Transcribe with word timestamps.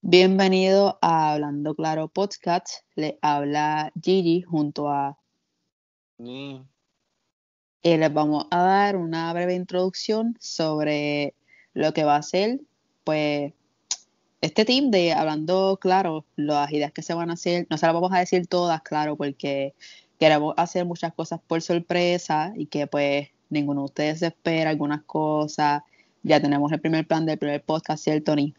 Bienvenido 0.00 0.96
a 1.02 1.32
Hablando 1.32 1.74
Claro 1.74 2.06
Podcast. 2.06 2.84
Le 2.94 3.18
habla 3.20 3.92
Gigi 4.00 4.42
junto 4.42 4.88
a 4.88 5.18
y 7.82 7.96
les 7.96 8.12
vamos 8.12 8.46
a 8.52 8.62
dar 8.62 8.96
una 8.96 9.32
breve 9.32 9.54
introducción 9.54 10.36
sobre 10.38 11.34
lo 11.74 11.92
que 11.92 12.04
va 12.04 12.14
a 12.14 12.22
ser, 12.22 12.60
pues, 13.02 13.52
este 14.40 14.64
team 14.64 14.92
de 14.92 15.14
Hablando 15.14 15.78
Claro, 15.80 16.24
las 16.36 16.70
ideas 16.72 16.92
que 16.92 17.02
se 17.02 17.14
van 17.14 17.30
a 17.30 17.32
hacer. 17.32 17.66
No 17.68 17.76
se 17.76 17.86
las 17.86 17.94
vamos 17.94 18.12
a 18.12 18.20
decir 18.20 18.46
todas, 18.46 18.82
claro, 18.82 19.16
porque 19.16 19.74
queremos 20.20 20.54
hacer 20.56 20.84
muchas 20.84 21.12
cosas 21.12 21.40
por 21.44 21.60
sorpresa 21.60 22.52
y 22.56 22.66
que, 22.66 22.86
pues, 22.86 23.30
ninguno 23.50 23.80
de 23.80 23.86
ustedes 23.86 24.18
se 24.20 24.28
espera 24.28 24.70
algunas 24.70 25.02
cosas. 25.02 25.82
Ya 26.22 26.40
tenemos 26.40 26.70
el 26.70 26.80
primer 26.80 27.04
plan 27.04 27.26
del 27.26 27.38
primer 27.38 27.64
podcast, 27.64 28.04
¿cierto, 28.04 28.36
Ni? 28.36 28.54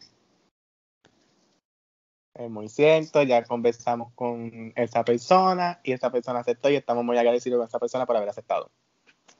Es 2.34 2.48
muy 2.48 2.68
cierto, 2.68 3.22
ya 3.22 3.42
conversamos 3.44 4.12
con 4.14 4.72
esa 4.76 5.04
persona 5.04 5.80
y 5.82 5.92
esa 5.92 6.10
persona 6.10 6.40
aceptó 6.40 6.70
y 6.70 6.76
estamos 6.76 7.04
muy 7.04 7.18
agradecidos 7.18 7.58
con 7.58 7.68
esa 7.68 7.78
persona 7.78 8.06
por 8.06 8.16
haber 8.16 8.28
aceptado. 8.28 8.70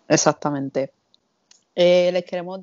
Exactamente. 0.08 0.92
Eh, 1.74 2.10
les 2.12 2.24
queremos 2.24 2.60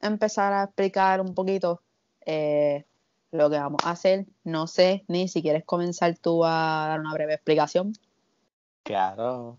empezar 0.00 0.52
a 0.52 0.64
explicar 0.64 1.20
un 1.20 1.34
poquito 1.34 1.82
eh, 2.24 2.84
lo 3.32 3.50
que 3.50 3.58
vamos 3.58 3.84
a 3.84 3.90
hacer. 3.90 4.26
No 4.44 4.66
sé 4.66 5.04
ni 5.08 5.28
si 5.28 5.42
quieres 5.42 5.64
comenzar 5.64 6.16
tú 6.16 6.44
a 6.44 6.86
dar 6.88 7.00
una 7.00 7.12
breve 7.12 7.34
explicación. 7.34 7.92
Claro. 8.84 9.58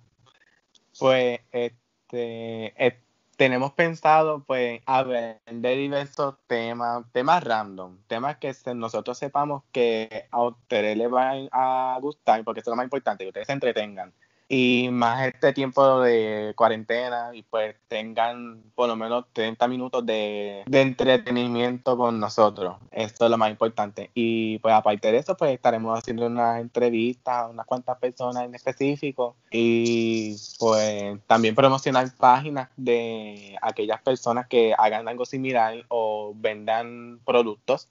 Pues 0.98 1.41
este 1.52 2.88
eh, 2.88 2.99
tenemos 3.38 3.73
pensado 3.73 4.44
pues 4.46 4.82
hablar 4.86 5.41
de 5.46 5.76
diversos 5.77 6.36
temas, 6.48 7.05
temas 7.14 7.44
random, 7.44 8.00
temas 8.08 8.38
que 8.38 8.54
se- 8.54 8.76
nosotros 8.76 9.18
sepamos 9.18 9.63
que 9.72 10.27
a 10.32 10.44
ustedes 10.44 10.98
les 10.98 11.10
van 11.10 11.50
a 11.52 11.98
gustar, 12.02 12.44
porque 12.44 12.62
eso 12.62 12.72
es 12.72 12.73
lo 12.73 12.77
más 12.77 12.86
importante, 12.86 13.24
que 13.26 13.30
ustedes 13.30 13.48
se 13.48 13.54
entretengan. 13.54 14.13
Y 14.49 14.90
más 14.91 15.27
este 15.27 15.51
tiempo 15.51 15.99
de 16.01 16.53
cuarentena 16.55 17.31
y 17.34 17.43
pues 17.43 17.76
tengan 17.90 18.63
por 18.76 18.87
lo 18.87 18.95
menos 18.95 19.26
30 19.34 19.67
minutos 19.67 20.05
de, 20.05 20.63
de 20.65 20.81
entretenimiento 20.81 21.98
con 21.98 22.20
nosotros. 22.20 22.77
Eso 22.91 23.25
es 23.25 23.31
lo 23.31 23.37
más 23.37 23.49
importante. 23.49 24.09
Y 24.13 24.59
pues 24.59 24.73
aparte 24.73 25.12
de 25.12 25.18
eso, 25.18 25.35
pues 25.35 25.51
estaremos 25.51 25.99
haciendo 25.99 26.27
unas 26.27 26.62
entrevistas 26.62 27.35
a 27.35 27.48
unas 27.48 27.65
cuantas 27.65 27.98
personas 27.98 28.45
en 28.45 28.55
específico 28.55 29.35
y 29.51 30.37
pues 30.59 31.20
también 31.27 31.53
promocionar 31.53 32.09
páginas 32.15 32.70
de 32.77 33.57
aquellas 33.62 34.01
personas 34.01 34.48
que 34.48 34.73
hagan 34.77 35.07
algo 35.09 35.25
similar 35.25 35.75
o 35.90 36.34
vendan 36.35 37.20
productos. 37.25 37.90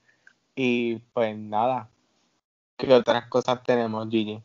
Y 0.55 0.97
pues 1.13 1.37
nada, 1.37 1.91
¿qué 2.79 2.95
otras 2.95 3.27
cosas 3.27 3.63
tenemos, 3.63 4.09
Gigi? 4.09 4.43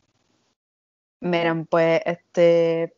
Miren, 1.22 1.66
pues, 1.67 2.02
este, 2.05 2.94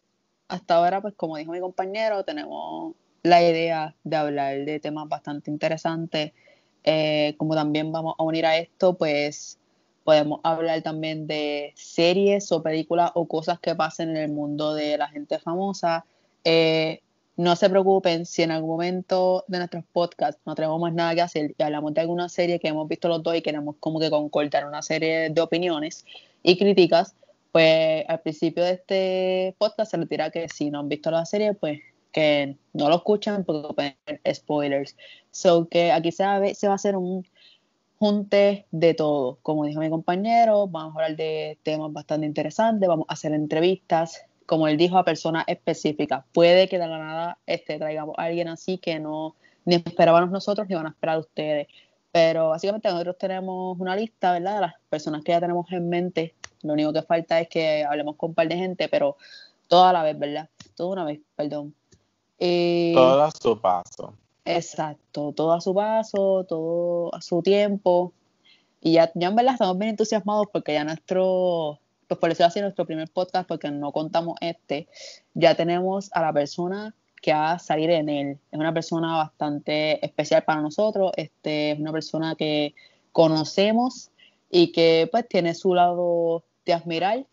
hasta 0.48 0.76
ahora, 0.76 1.02
pues, 1.02 1.14
como 1.16 1.38
dijo 1.38 1.52
mi 1.52 1.60
compañero, 1.60 2.24
tenemos 2.24 2.96
la 3.24 3.44
idea 3.44 3.96
de 4.04 4.16
hablar 4.16 4.66
de 4.66 4.80
temas 4.80 5.10
bastante 5.10 5.52
interesantes. 5.52 6.32
Eh, 6.86 7.36
como 7.38 7.56
también 7.56 7.92
vamos 7.92 8.16
a 8.18 8.24
unir 8.24 8.46
a 8.46 8.58
esto, 8.58 8.98
pues, 8.98 9.60
podemos 10.06 10.40
hablar 10.44 10.82
también 10.82 11.28
de 11.28 11.74
series 11.76 12.52
o 12.52 12.64
películas 12.64 13.12
o 13.16 13.28
cosas 13.28 13.60
que 13.60 13.76
pasen 13.76 14.10
en 14.12 14.18
el 14.18 14.32
mundo 14.32 14.74
de 14.74 14.98
la 14.98 15.10
gente 15.10 15.40
famosa. 15.40 16.06
Eh, 16.46 17.02
no 17.36 17.56
se 17.56 17.70
preocupen 17.70 18.26
si 18.26 18.44
en 18.44 18.52
algún 18.52 18.72
momento 18.72 19.44
de 19.48 19.58
nuestros 19.58 19.84
podcasts 19.92 20.42
no 20.46 20.56
tenemos 20.56 20.80
más 20.80 20.94
nada 20.94 21.16
que 21.16 21.22
hacer 21.22 21.56
y 21.58 21.64
hablamos 21.64 21.94
de 21.94 22.02
alguna 22.02 22.30
serie 22.30 22.60
que 22.60 22.68
hemos 22.68 22.88
visto 22.88 23.08
los 23.08 23.24
dos 23.24 23.36
y 23.36 23.42
queremos 23.42 23.76
como 23.80 24.00
que 24.00 24.10
concordar 24.10 24.66
una 24.68 24.82
serie 24.82 25.30
de 25.30 25.42
opiniones 25.42 26.06
y 26.44 26.58
críticas, 26.58 27.16
pues 27.54 28.04
al 28.10 28.20
principio 28.22 28.64
de 28.64 28.72
este 28.72 29.56
podcast 29.60 29.92
se 29.92 29.98
les 30.00 30.10
dirá 30.10 30.32
que 30.32 30.50
si 30.50 30.72
no 30.72 30.80
han 30.80 30.90
visto 30.90 31.12
la 31.12 31.24
serie, 31.26 31.54
pues 31.54 31.80
que 32.12 32.58
no 32.74 32.90
lo 32.90 32.96
escuchan 32.96 33.44
porque 33.44 33.74
pueden 33.74 33.96
spoilers. 34.34 34.98
So 35.32 35.70
que 35.70 35.92
aquí 35.92 36.12
se 36.12 36.24
va, 36.24 36.36
a 36.36 36.40
ver- 36.40 36.56
se 36.56 36.68
va 36.68 36.74
a 36.74 36.76
hacer 36.76 36.98
un 36.98 37.26
junte 38.00 38.66
de 38.72 38.94
todo. 38.96 39.38
Como 39.44 39.66
dijo 39.66 39.80
mi 39.80 39.90
compañero, 39.92 40.68
vamos 40.68 40.96
a 40.96 41.04
hablar 41.04 41.16
de 41.16 41.60
temas 41.64 41.94
bastante 41.94 42.26
interesantes, 42.26 42.90
vamos 42.90 43.06
a 43.08 43.14
hacer 43.14 43.34
entrevistas, 43.34 44.26
como 44.48 44.68
él 44.68 44.76
dijo, 44.76 44.98
a 44.98 45.06
personas 45.06 45.44
específicas. 45.48 46.26
Puede 46.34 46.68
que 46.68 46.80
de 46.80 46.88
la 46.88 46.98
nada 46.98 47.38
este, 47.46 47.78
traigamos 47.78 48.16
a 48.18 48.24
alguien 48.24 48.48
así 48.48 48.80
que 48.80 49.00
no 49.00 49.36
ni 49.66 49.76
esperábamos 49.76 50.32
nosotros 50.32 50.68
ni 50.68 50.76
van 50.76 50.88
a 50.88 50.90
esperar 50.90 51.20
ustedes. 51.20 51.68
Pero 52.12 52.50
básicamente 52.50 52.90
nosotros 52.90 53.18
tenemos 53.20 53.80
una 53.80 53.96
lista, 53.96 54.34
¿verdad? 54.34 54.56
De 54.56 54.62
las 54.62 54.74
personas 54.90 55.24
que 55.24 55.32
ya 55.32 55.40
tenemos 55.40 55.72
en 55.72 55.88
mente. 55.88 56.36
Lo 56.64 56.74
único 56.74 56.92
que 56.94 57.02
falta 57.04 57.40
es 57.40 57.48
que 57.50 57.84
hablemos 57.84 58.16
con 58.16 58.30
un 58.32 58.34
par 58.36 58.48
de 58.48 58.56
gente, 58.58 58.88
pero 58.90 59.18
toda 59.68 59.90
a 59.90 59.94
la 59.94 60.04
vez, 60.04 60.18
¿verdad? 60.18 60.50
Toda 60.76 60.94
una 60.94 61.06
vez, 61.06 61.20
perdón. 61.36 61.74
Y- 62.40 62.94
Todo 62.94 63.24
a 63.24 63.32
su 63.32 63.60
paso. 63.60 64.14
Exacto, 64.46 65.32
todo 65.34 65.54
a 65.54 65.62
su 65.62 65.74
paso, 65.74 66.46
todo 66.48 67.14
a 67.16 67.22
su 67.22 67.42
tiempo. 67.42 68.12
Y 68.82 68.94
ya, 68.94 69.12
ya 69.16 69.30
en 69.30 69.36
verdad 69.36 69.54
estamos 69.54 69.78
bien 69.78 69.92
entusiasmados 69.92 70.48
porque 70.52 70.74
ya 70.74 70.84
nuestro, 70.84 71.80
pues 72.08 72.20
por 72.20 72.30
decirlo 72.30 72.48
así, 72.48 72.60
nuestro 72.60 72.86
primer 72.86 73.10
podcast, 73.10 73.48
porque 73.48 73.72
no 73.72 73.92
contamos 73.94 74.38
este, 74.42 74.88
ya 75.34 75.56
tenemos 75.56 76.10
a 76.14 76.22
la 76.22 76.34
persona 76.34 76.94
que 77.22 77.32
va 77.34 77.54
a 77.54 77.60
salir 77.60 77.90
en 77.92 78.10
él. 78.10 78.38
Es 78.52 78.60
una 78.60 78.74
persona 78.74 79.16
bastante 79.16 80.06
especial 80.06 80.44
para 80.44 80.60
nosotros, 80.60 81.12
este, 81.16 81.72
es 81.72 81.80
una 81.80 81.94
persona 81.94 82.36
que 82.36 82.76
conocemos 83.14 84.12
y 84.52 84.74
que 84.74 85.08
pues 85.10 85.28
tiene 85.30 85.54
su 85.56 85.74
lado 85.74 86.44
de 86.66 86.74
admirar 86.74 87.26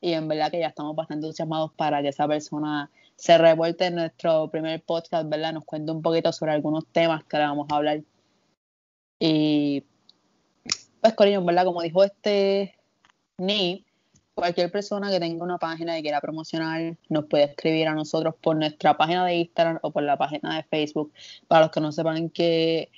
y 0.00 0.12
en 0.12 0.28
verdad 0.28 0.50
que 0.50 0.58
ya 0.58 0.66
estamos 0.66 0.94
bastante 0.94 1.26
entusiasmados 1.26 1.72
para 1.72 2.02
que 2.02 2.08
esa 2.08 2.28
persona 2.28 2.90
se 3.16 3.38
revuelte 3.38 3.86
en 3.86 3.94
nuestro 3.94 4.48
primer 4.50 4.82
podcast, 4.82 5.28
¿verdad? 5.28 5.54
Nos 5.54 5.64
cuente 5.64 5.92
un 5.92 6.02
poquito 6.02 6.30
sobre 6.30 6.52
algunos 6.52 6.86
temas 6.88 7.24
que 7.24 7.38
le 7.38 7.44
vamos 7.44 7.66
a 7.70 7.76
hablar. 7.76 8.02
Y 9.18 9.84
pues, 11.00 11.14
Corillo, 11.14 11.42
verdad, 11.42 11.64
como 11.64 11.80
dijo 11.80 12.04
este 12.04 12.74
Ni, 13.38 13.86
cualquier 14.34 14.70
persona 14.70 15.10
que 15.10 15.20
tenga 15.20 15.42
una 15.42 15.58
página 15.58 15.98
y 15.98 16.02
quiera 16.02 16.20
promocionar, 16.20 16.96
nos 17.08 17.24
puede 17.26 17.44
escribir 17.44 17.88
a 17.88 17.94
nosotros 17.94 18.34
por 18.42 18.56
nuestra 18.56 18.96
página 18.98 19.24
de 19.24 19.36
Instagram 19.36 19.78
o 19.82 19.90
por 19.90 20.02
la 20.02 20.18
página 20.18 20.56
de 20.56 20.64
Facebook. 20.64 21.12
Para 21.48 21.62
los 21.62 21.70
que 21.70 21.80
no 21.80 21.92
sepan 21.92 22.28
que, 22.28 22.90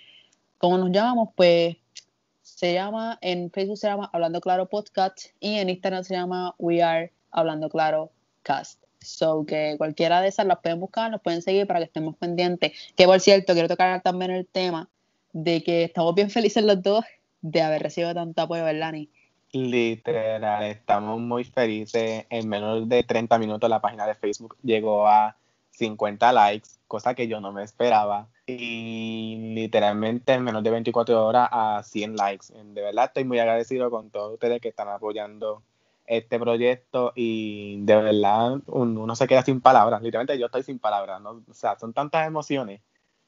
cómo 0.59 0.79
nos 0.79 0.91
llamamos, 0.91 1.29
pues 1.37 1.77
se 2.47 2.73
llama, 2.73 3.19
en 3.23 3.51
Facebook 3.51 3.77
se 3.77 3.89
llama 3.89 4.09
Hablando 4.13 4.41
Claro 4.41 4.69
Podcast 4.69 5.27
y 5.41 5.57
en 5.59 5.69
Instagram 5.69 6.05
se 6.05 6.15
llama 6.15 6.55
We 6.59 6.81
Are 6.81 7.13
Hablando 7.33 7.69
Claro 7.69 8.13
Cast. 8.45 8.85
So 9.01 9.45
que 9.45 9.75
cualquiera 9.77 10.21
de 10.21 10.29
esas 10.29 10.47
las 10.47 10.61
pueden 10.61 10.79
buscar, 10.79 11.11
nos 11.11 11.21
pueden 11.21 11.43
seguir 11.43 11.67
para 11.67 11.81
que 11.81 11.87
estemos 11.87 12.17
pendientes. 12.17 12.73
Que 12.97 13.07
por 13.07 13.19
cierto, 13.19 13.53
quiero 13.53 13.67
tocar 13.67 14.01
también 14.01 14.31
el 14.31 14.47
tema 14.47 14.89
de 15.33 15.65
que 15.65 15.83
estamos 15.83 16.15
bien 16.15 16.31
felices 16.31 16.63
los 16.63 16.81
dos 16.81 17.05
de 17.43 17.63
haber 17.63 17.83
recibido 17.83 18.15
tanto 18.15 18.43
apoyo, 18.43 18.65
¿verdad? 18.65 18.95
Literal, 19.51 20.65
estamos 20.65 21.21
muy 21.21 21.43
felices. 21.43 22.27
En 22.31 22.49
menos 22.49 22.89
de 22.89 23.03
30 23.03 23.39
minutos 23.41 23.69
la 23.69 23.81
página 23.81 24.07
de 24.07 24.15
Facebook 24.15 24.57
llegó 24.63 25.09
a 25.09 25.37
50 25.73 26.33
likes, 26.33 26.69
cosa 26.87 27.13
que 27.15 27.27
yo 27.27 27.41
no 27.41 27.53
me 27.53 27.65
esperaba. 27.65 28.29
Y 28.49 29.53
literalmente 29.55 30.33
en 30.35 30.45
menos 30.45 30.63
de 30.63 30.71
24 30.71 31.25
horas 31.27 31.49
a 31.51 31.83
100 31.83 32.15
likes. 32.17 32.47
De 32.55 32.81
verdad 32.83 33.07
estoy 33.07 33.25
muy 33.25 33.39
agradecido 33.41 33.91
con 33.91 34.11
todos 34.11 34.35
ustedes 34.35 34.61
que 34.61 34.69
están 34.69 34.89
apoyando 34.89 35.63
este 36.07 36.39
proyecto 36.39 37.13
y 37.17 37.81
de 37.85 37.97
verdad 37.97 38.61
un- 38.67 38.97
uno 38.99 39.17
se 39.17 39.27
queda 39.27 39.43
sin 39.43 39.61
palabras. 39.61 40.01
Literalmente 40.03 40.39
yo 40.39 40.47
estoy 40.47 40.63
sin 40.63 40.79
palabras. 40.79 41.21
O 41.25 41.55
sea, 41.55 41.77
son 41.79 41.93
tantas 41.93 42.27
emociones 42.27 42.81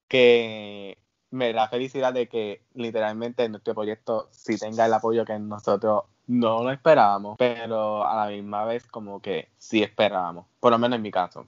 que 0.08 0.98
me 1.30 1.52
da 1.52 1.68
felicidad 1.68 2.12
de 2.14 2.28
que 2.28 2.62
literalmente 2.74 3.48
nuestro 3.48 3.74
proyecto 3.74 4.28
sí 4.32 4.58
tenga 4.58 4.86
el 4.86 4.94
apoyo 4.94 5.24
que 5.24 5.38
nosotros 5.38 6.04
no 6.26 6.62
lo 6.64 6.70
esperábamos, 6.72 7.36
pero 7.38 8.06
a 8.06 8.16
la 8.26 8.30
misma 8.30 8.64
vez 8.66 8.86
como 8.86 9.20
que 9.22 9.50
sí 9.58 9.82
esperábamos, 9.82 10.46
por 10.60 10.72
lo 10.72 10.78
menos 10.78 10.96
en 10.96 11.02
mi 11.02 11.10
caso. 11.10 11.46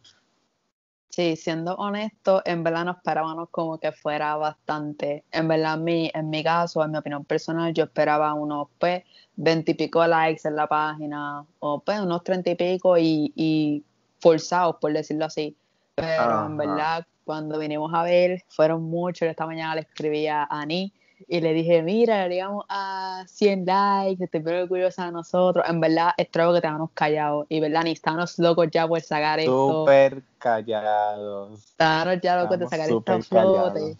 Sí, 1.11 1.35
siendo 1.35 1.75
honesto, 1.75 2.41
en 2.45 2.63
verdad 2.63 2.85
no 2.85 2.93
esperábamos 2.93 3.49
como 3.51 3.79
que 3.79 3.91
fuera 3.91 4.37
bastante. 4.37 5.25
En 5.33 5.49
verdad, 5.49 5.75
en 5.75 5.85
mi, 5.85 6.11
en 6.15 6.31
mi 6.31 6.45
caso, 6.45 6.85
en 6.85 6.93
mi 6.93 6.99
opinión 6.99 7.25
personal, 7.25 7.75
yo 7.75 7.85
esperaba 7.85 8.33
unos 8.33 8.69
pues 8.79 9.03
veintipico 9.35 10.07
likes 10.07 10.47
en 10.47 10.55
la 10.55 10.69
página, 10.69 11.45
o 11.59 11.81
pues 11.81 11.99
unos 12.01 12.23
treinta 12.23 12.51
y 12.51 12.55
pico 12.55 12.97
y, 12.97 13.33
y 13.35 13.85
forzados, 14.21 14.77
por 14.81 14.93
decirlo 14.93 15.25
así. 15.25 15.57
Pero 15.97 16.37
Ajá. 16.37 16.47
en 16.47 16.57
verdad, 16.57 17.07
cuando 17.25 17.59
vinimos 17.59 17.93
a 17.93 18.05
ver, 18.05 18.45
fueron 18.49 18.85
muchos. 18.85 19.29
Esta 19.29 19.47
mañana 19.47 19.75
le 19.75 19.81
escribí 19.81 20.29
a 20.29 20.45
Ani 20.45 20.93
y 21.29 21.41
le 21.41 21.53
dije, 21.53 21.83
mira, 21.83 22.27
llegamos 22.29 22.65
a 22.69 23.25
100 23.27 23.67
likes, 23.67 24.25
estoy 24.25 24.41
muy 24.41 24.53
orgullosa 24.55 25.07
de 25.07 25.13
nosotros. 25.13 25.65
En 25.69 25.81
verdad, 25.81 26.11
es 26.17 26.29
que 26.29 26.57
estábamos 26.57 26.91
callados. 26.95 27.47
Y 27.49 27.61
verdad, 27.61 27.85
ni 27.85 27.93
estábamos 27.93 28.39
locos 28.39 28.69
ya 28.71 28.87
por 28.89 29.01
sacar 29.01 29.41
esto. 29.41 29.81
Súper 29.81 30.23
callados. 30.39 31.59
Estábamos 31.59 32.21
ya 32.23 32.37
locos 32.37 32.59
de 32.59 32.65
Estamos 32.65 32.71
sacar 32.71 32.87
esto 32.87 33.13
a 33.13 33.23
súper 33.23 33.23
flote. 33.23 33.97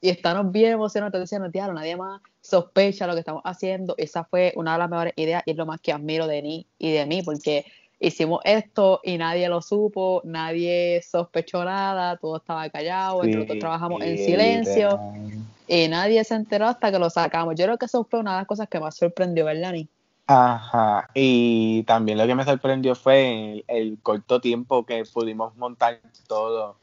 y 0.00 0.10
estamos 0.10 0.52
bien 0.52 0.72
emocionados, 0.72 1.20
diciendo, 1.20 1.50
tío, 1.50 1.72
nadie 1.72 1.96
más 1.96 2.20
sospecha 2.40 3.06
lo 3.06 3.14
que 3.14 3.20
estamos 3.20 3.42
haciendo. 3.44 3.94
Esa 3.98 4.24
fue 4.24 4.52
una 4.56 4.72
de 4.72 4.78
las 4.78 4.90
mejores 4.90 5.12
ideas 5.16 5.42
y 5.46 5.52
es 5.52 5.56
lo 5.56 5.66
más 5.66 5.80
que 5.80 5.92
admiro 5.92 6.26
de 6.26 6.42
mí 6.42 6.66
y 6.78 6.92
de 6.92 7.06
mí, 7.06 7.22
porque 7.22 7.66
hicimos 8.00 8.40
esto 8.44 9.00
y 9.02 9.18
nadie 9.18 9.48
lo 9.48 9.60
supo, 9.60 10.20
nadie 10.24 11.02
sospechó 11.02 11.64
nada, 11.64 12.16
todo 12.16 12.36
estaba 12.36 12.68
callado, 12.70 13.24
nosotros 13.24 13.58
trabajamos 13.58 14.02
en 14.02 14.18
silencio 14.18 15.00
y 15.68 15.86
nadie 15.88 16.24
se 16.24 16.34
enteró 16.34 16.66
hasta 16.66 16.90
que 16.90 16.98
lo 16.98 17.10
sacamos. 17.10 17.54
Yo 17.54 17.66
creo 17.66 17.78
que 17.78 17.86
eso 17.86 18.04
fue 18.04 18.20
una 18.20 18.32
de 18.32 18.38
las 18.38 18.46
cosas 18.46 18.68
que 18.68 18.80
más 18.80 18.96
sorprendió, 18.96 19.44
¿verdad, 19.44 19.72
Ni? 19.72 19.88
Ajá, 20.30 21.08
y 21.14 21.84
también 21.84 22.18
lo 22.18 22.26
que 22.26 22.34
me 22.34 22.44
sorprendió 22.44 22.94
fue 22.94 23.64
el, 23.66 23.98
corto 24.02 24.40
tiempo 24.42 24.84
que 24.84 25.04
pudimos 25.04 25.56
montar 25.56 26.00
todo, 26.26 26.76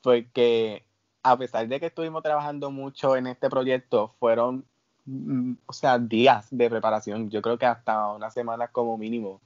porque 0.00 0.82
a 1.22 1.36
pesar 1.36 1.68
de 1.68 1.78
que 1.78 1.86
estuvimos 1.86 2.22
trabajando 2.22 2.70
mucho 2.70 3.16
en 3.16 3.26
este 3.26 3.50
proyecto, 3.50 4.14
fueron, 4.18 4.64
mm, 5.04 5.52
o 5.66 5.72
sea, 5.74 5.98
días 5.98 6.46
de 6.50 6.70
preparación, 6.70 7.28
yo 7.28 7.42
creo 7.42 7.58
que 7.58 7.66
hasta 7.66 8.12
una 8.12 8.30
semana 8.30 8.68
como 8.68 8.96
mínimo, 8.96 9.42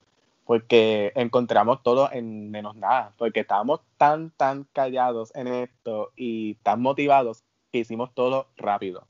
porque 0.46 1.12
encontramos 1.16 1.82
todo 1.82 2.08
en 2.12 2.52
menos 2.52 2.76
nada, 2.76 3.12
porque 3.18 3.40
estábamos 3.40 3.80
tan, 3.96 4.30
tan 4.30 4.64
callados 4.72 5.34
en 5.34 5.48
esto 5.48 6.12
y 6.14 6.54
tan 6.56 6.80
motivados 6.82 7.42
hicimos 7.78 8.12
todo 8.14 8.48
rápido. 8.56 9.06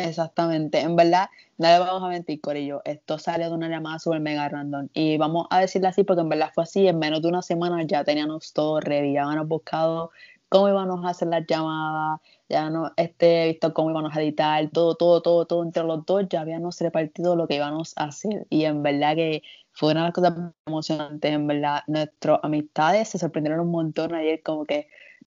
Exactamente, 0.00 0.78
en 0.80 0.94
verdad, 0.94 1.28
no 1.56 1.66
le 1.66 1.78
vamos 1.80 2.04
a 2.04 2.08
mentir, 2.08 2.40
Corillo, 2.40 2.82
esto 2.84 3.18
sale 3.18 3.46
de 3.46 3.52
una 3.52 3.68
llamada 3.68 3.98
super 3.98 4.20
mega 4.20 4.48
random 4.48 4.88
y 4.94 5.18
vamos 5.18 5.48
a 5.50 5.58
decirle 5.58 5.88
así 5.88 6.04
porque 6.04 6.20
en 6.20 6.28
verdad 6.28 6.52
fue 6.54 6.62
así, 6.62 6.86
en 6.86 7.00
menos 7.00 7.20
de 7.20 7.28
una 7.28 7.42
semana 7.42 7.82
ya 7.82 8.04
teníamos 8.04 8.52
todo 8.52 8.78
ready, 8.78 9.14
ya 9.14 9.24
habíamos 9.24 9.48
buscado 9.48 10.12
cómo 10.48 10.68
íbamos 10.68 11.04
a 11.04 11.10
hacer 11.10 11.28
las 11.28 11.44
llamadas, 11.48 12.20
ya 12.48 12.70
no 12.70 12.92
este, 12.96 13.48
visto 13.48 13.74
cómo 13.74 13.90
íbamos 13.90 14.16
a 14.16 14.22
editar, 14.22 14.70
todo, 14.70 14.94
todo, 14.94 15.20
todo, 15.20 15.46
todo 15.46 15.62
entre 15.64 15.82
los 15.82 16.06
dos, 16.06 16.26
ya 16.30 16.42
habíamos 16.42 16.80
repartido 16.80 17.34
lo 17.34 17.48
que 17.48 17.56
íbamos 17.56 17.92
a 17.96 18.04
hacer 18.04 18.46
y 18.50 18.64
en 18.66 18.84
verdad 18.84 19.16
que 19.16 19.42
fue 19.72 19.90
una 19.92 20.02
de 20.02 20.06
las 20.06 20.14
cosas 20.14 20.34
emocionantes, 20.66 21.32
en 21.32 21.46
verdad, 21.48 21.82
nuestras 21.88 22.38
amistades 22.44 23.08
se 23.08 23.18
sorprendieron 23.18 23.60
un 23.60 23.72
montón 23.72 24.14
ayer, 24.14 24.42
como 24.44 24.64
que 24.64 24.86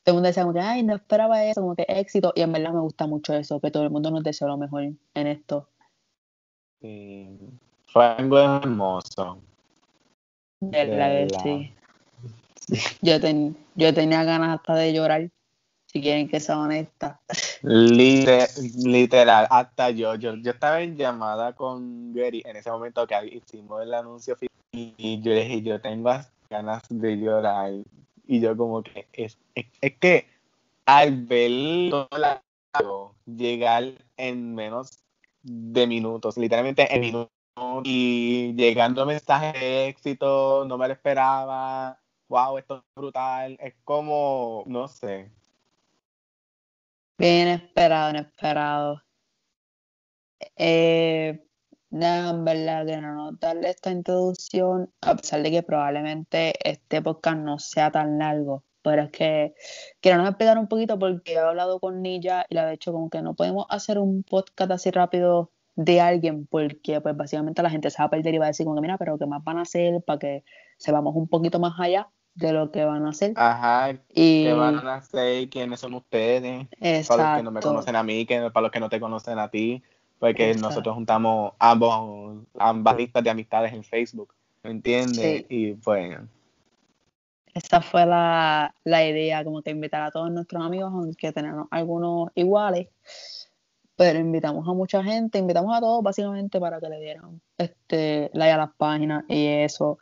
todo 0.09 0.15
el 0.15 0.23
mundo 0.23 0.29
decía 0.29 0.43
como 0.43 0.55
que, 0.55 0.61
ay, 0.61 0.83
no 0.83 0.97
esperaba 0.97 1.45
eso, 1.45 1.61
como 1.61 1.77
que 1.77 1.85
éxito, 1.87 2.33
y 2.35 2.41
en 2.41 2.51
verdad 2.51 2.73
me 2.73 2.81
gusta 2.81 3.07
mucho 3.07 3.35
eso, 3.35 3.61
que 3.61 3.71
todo 3.71 3.83
el 3.83 3.91
mundo 3.91 4.11
nos 4.11 4.23
desea 4.23 4.49
lo 4.49 4.57
mejor 4.57 4.85
en 4.85 5.27
esto. 5.27 5.69
Sí, 6.81 7.29
fue 7.89 8.07
algo 8.07 8.39
hermoso. 8.39 9.39
De 10.61 10.87
verdad 10.87 11.29
sí. 11.43 11.75
Yo, 13.03 13.21
ten, 13.21 13.55
yo 13.75 13.93
tenía 13.93 14.25
ganas 14.25 14.59
hasta 14.59 14.77
de 14.77 14.95
llorar, 14.95 15.29
si 15.85 16.01
quieren 16.01 16.27
que 16.27 16.41
sea 16.41 16.59
honesta. 16.59 17.21
literal, 17.63 19.47
hasta 19.51 19.91
yo, 19.91 20.15
yo, 20.15 20.37
yo 20.37 20.53
estaba 20.53 20.81
en 20.81 20.97
llamada 20.97 21.53
con 21.53 22.15
Gary 22.15 22.43
en 22.47 22.57
ese 22.57 22.71
momento 22.71 23.07
que 23.07 23.15
hicimos 23.27 23.83
el 23.83 23.93
anuncio 23.93 24.39
y 24.73 25.21
yo 25.21 25.33
le 25.33 25.45
dije, 25.45 25.61
yo 25.61 25.79
tengo 25.83 26.13
ganas 26.49 26.83
de 26.89 27.17
llorar 27.17 27.73
y 28.29 28.41
yo 28.41 28.57
como 28.57 28.83
que 28.83 29.09
es, 29.15 29.39
es, 29.55 29.97
que 29.99 30.29
al 30.85 31.25
ver 31.25 31.91
todo 31.91 33.17
llegar 33.25 33.85
en 34.19 34.55
menos 34.55 35.03
de 35.43 35.87
minutos, 35.87 36.37
literalmente 36.37 36.95
en 36.95 37.01
minutos, 37.01 37.33
y 37.85 38.55
llegando 38.55 39.07
mensajes 39.07 39.55
de 39.55 39.89
éxito, 39.89 40.65
no 40.67 40.77
me 40.77 40.87
lo 40.87 40.93
esperaba, 40.93 41.99
wow, 42.29 42.59
esto 42.59 42.77
es 42.77 42.83
brutal, 42.95 43.57
es 43.61 43.75
como, 43.83 44.63
no 44.67 44.87
sé. 44.89 45.33
Bien 47.17 47.49
esperado, 47.49 48.11
inesperado. 48.11 49.03
Eh, 50.55 51.48
Nada, 51.91 52.31
en 52.31 52.45
verdad 52.45 52.87
que 52.87 52.97
no 52.99 53.33
darle 53.33 53.71
esta 53.71 53.91
introducción, 53.91 54.91
a 55.01 55.17
pesar 55.17 55.43
de 55.43 55.51
que 55.51 55.63
probablemente 55.63 56.53
este 56.69 57.01
podcast 57.01 57.39
no 57.39 57.59
sea 57.59 57.91
tan 57.91 58.19
largo, 58.19 58.63
pero 58.83 59.03
es 59.03 59.11
que 59.11 59.55
quiero 60.01 60.23
explicar 60.27 60.59
un 60.59 60.69
poquito 60.69 60.99
porque 60.99 61.33
he 61.33 61.39
hablado 61.39 61.81
con 61.81 62.03
Nilla 62.03 62.45
y 62.51 62.55
le 62.55 62.61
he 62.61 62.71
dicho 62.73 62.93
como 62.93 63.09
que 63.09 63.23
no 63.23 63.35
podemos 63.35 63.67
hacer 63.71 63.99
un 63.99 64.23
podcast 64.23 64.71
así 64.73 64.91
rápido 64.91 65.51
de 65.77 66.01
alguien 66.01 66.47
porque 66.47 67.01
pues 67.01 67.17
básicamente 67.17 67.63
la 67.63 67.71
gente 67.71 67.89
se 67.91 68.03
va 68.03 68.07
a 68.07 68.11
perder 68.11 68.35
y 68.35 68.39
va 68.39 68.47
a 68.47 68.49
decir 68.49 68.65
como 68.65 68.77
que 68.77 68.83
mira, 68.83 68.99
pero 68.99 69.17
¿qué 69.17 69.27
más 69.27 69.43
van 69.43 69.59
a 69.59 69.63
hacer 69.63 70.03
para 70.03 70.19
que 70.19 70.45
sepamos 70.77 71.17
un 71.17 71.27
poquito 71.27 71.59
más 71.59 71.81
allá 71.81 72.09
de 72.35 72.53
lo 72.53 72.71
que 72.71 72.85
van 72.85 73.07
a 73.07 73.11
hacer? 73.11 73.33
Ajá, 73.37 73.93
y... 74.13 74.45
¿qué 74.45 74.53
van 74.53 74.87
a 74.87 74.97
hacer? 74.97 75.49
¿Quiénes 75.49 75.81
son 75.81 75.95
ustedes? 75.95 76.69
Exacto. 76.81 77.17
Para 77.17 77.31
los 77.31 77.39
que 77.39 77.45
no 77.45 77.51
me 77.51 77.61
conocen 77.61 77.97
a 77.97 78.03
mí, 78.03 78.27
que, 78.27 78.51
para 78.51 78.63
los 78.63 78.71
que 78.71 78.81
no 78.81 78.91
te 78.91 79.01
conocen 79.01 79.39
a 79.39 79.49
ti 79.49 79.83
porque 80.19 80.55
nosotros 80.55 80.95
juntamos 80.95 81.53
ambos, 81.59 82.45
ambas 82.59 82.97
listas 82.97 83.23
de 83.23 83.31
amistades 83.31 83.73
en 83.73 83.85
Facebook, 83.85 84.35
¿me 84.63 84.71
entiendes? 84.71 85.47
Y 85.49 85.75
pues... 85.75 86.19
Esa 87.55 87.81
fue 87.81 88.07
la, 88.07 88.73
idea, 88.85 89.43
como 89.43 89.63
que 89.63 89.71
invitar 89.71 90.03
a 90.03 90.11
todos 90.11 90.31
nuestros 90.31 90.65
amigos, 90.65 90.93
aunque 90.93 91.33
tenemos 91.33 91.67
algunos 91.71 92.31
iguales, 92.35 92.89
pero 93.97 94.19
invitamos 94.19 94.69
a 94.69 94.73
mucha 94.73 95.03
gente, 95.03 95.39
invitamos 95.39 95.77
a 95.77 95.81
todos 95.81 96.03
básicamente 96.03 96.61
para 96.61 96.79
que 96.79 96.89
le 96.89 97.01
dieran 97.01 97.41
este 97.57 98.31
like 98.33 98.53
a 98.53 98.59
las 98.59 98.71
páginas 98.77 99.25
y 99.29 99.47
eso. 99.47 99.99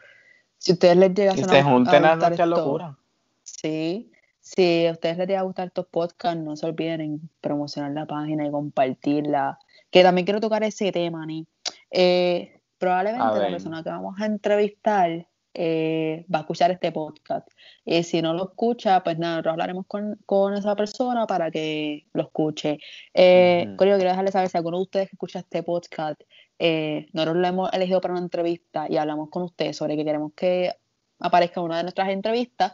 Si 0.59 0.73
ustedes 0.73 0.97
les 0.97 1.15
llega 1.15 1.33
a, 1.33 1.37
se 1.37 1.63
junten 1.63 2.05
a, 2.05 2.17
nuestra 2.17 2.45
locura. 2.45 2.99
Sí, 3.43 4.11
si 4.41 4.87
a 4.87 4.93
ustedes 4.93 5.17
les 5.17 5.29
llega 5.29 5.41
a 5.41 5.45
gustar 5.45 5.69
estos 5.69 5.87
podcasts, 5.87 6.39
no 6.39 6.57
se 6.57 6.67
olviden 6.67 7.01
en 7.01 7.31
promocionar 7.41 7.93
la 7.93 8.07
página 8.07 8.47
y 8.47 8.51
compartirla 8.51 9.59
que 9.91 10.03
también 10.03 10.25
quiero 10.25 10.41
tocar 10.41 10.63
ese 10.65 10.93
tema, 10.93 11.25
Ni. 11.27 11.47
Eh, 11.91 12.61
probablemente 12.79 13.39
la 13.39 13.49
persona 13.49 13.83
que 13.83 13.91
vamos 13.91 14.21
a 14.21 14.27
entrevistar 14.27 15.27
eh, 15.59 16.27
va 16.33 16.41
a 16.41 16.43
escuchar 16.43 16.71
este 16.71 16.93
podcast. 16.93 17.49
Y 17.83 18.03
si 18.03 18.21
no 18.21 18.35
lo 18.35 18.45
escucha, 18.51 19.03
pues 19.03 19.19
nada, 19.19 19.37
nosotros 19.37 19.53
hablaremos 19.53 19.87
con, 19.87 20.55
esa 20.55 20.77
persona 20.77 21.27
para 21.27 21.51
que 21.51 22.07
lo 22.13 22.25
escuche. 22.25 22.79
Eh, 23.15 23.75
quiero 23.79 23.97
dejarles 23.97 24.33
saber 24.35 24.51
si 24.51 24.57
alguno 24.59 24.77
de 24.77 24.83
ustedes 24.83 25.09
que 25.09 25.17
escucha 25.17 25.39
este 25.39 25.63
podcast, 25.63 26.21
eh, 26.59 27.07
nosotros 27.15 27.39
lo 27.39 27.47
hemos 27.49 27.73
elegido 27.73 28.03
para 28.03 28.13
una 28.13 28.23
entrevista 28.23 28.87
y 28.91 28.99
hablamos 28.99 29.31
con 29.31 29.45
ustedes 29.45 29.79
sobre 29.79 29.97
que 29.97 30.05
queremos 30.05 30.33
que 30.35 30.75
aparezca 31.21 31.61
en 31.61 31.67
una 31.67 31.79
de 31.79 31.85
nuestras 31.85 32.11
entrevistas. 32.11 32.73